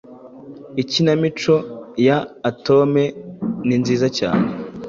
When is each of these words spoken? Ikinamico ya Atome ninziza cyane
Ikinamico 0.81 1.55
ya 2.07 2.17
Atome 2.49 3.03
ninziza 3.67 4.07
cyane 4.17 4.45